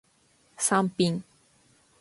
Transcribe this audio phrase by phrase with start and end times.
[0.57, 1.23] サンピン